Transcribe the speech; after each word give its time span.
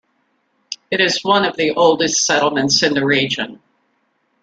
It 0.89 0.99
is 0.99 1.23
one 1.23 1.45
of 1.45 1.57
the 1.57 1.75
oldest 1.75 2.25
settlements 2.25 2.81
in 2.81 2.95
the 2.95 3.05
region. 3.05 3.61